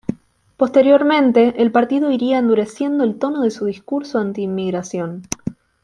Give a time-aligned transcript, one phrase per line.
[0.57, 5.27] Posteriormente, el Partido iría endureciendo el tono de su discurso anti-inmigración.